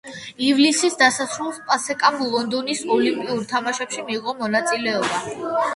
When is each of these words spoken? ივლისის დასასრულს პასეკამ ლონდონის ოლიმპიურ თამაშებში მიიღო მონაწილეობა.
ივლისის 0.45 0.95
დასასრულს 1.01 1.59
პასეკამ 1.67 2.17
ლონდონის 2.33 2.83
ოლიმპიურ 2.99 3.47
თამაშებში 3.53 4.09
მიიღო 4.11 4.39
მონაწილეობა. 4.43 5.27